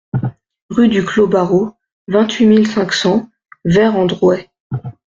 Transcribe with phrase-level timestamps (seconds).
[0.71, 1.75] Rue du Clos Barreau,
[2.07, 3.29] vingt-huit mille cinq cents
[3.65, 4.49] Vert-en-Drouais